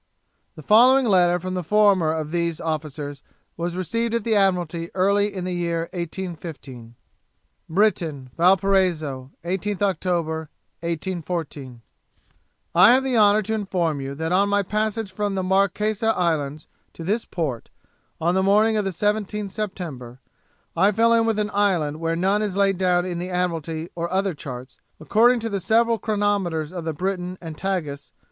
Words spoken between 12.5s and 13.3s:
'I have the